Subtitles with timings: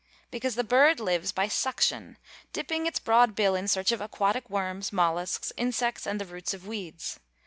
[0.31, 2.17] _Because the bird lives by suction,
[2.53, 6.65] dipping its broad bill in search of aquatic worms, mollusks, insects and the roots of
[6.65, 7.19] weeds.